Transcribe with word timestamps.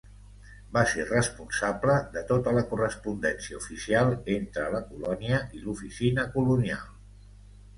Va 0.75 0.81
ser 0.91 1.03
responsable 1.09 1.97
de 2.15 2.23
tota 2.31 2.53
la 2.59 2.63
correspondència 2.71 3.59
oficial 3.61 4.09
entre 4.39 4.67
la 4.77 4.83
colònia 4.89 5.43
i 5.59 5.63
l'oficina 5.67 6.27
colonial. 6.39 6.91